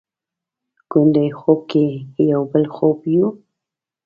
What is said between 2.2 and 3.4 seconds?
یو بل خوب یو؟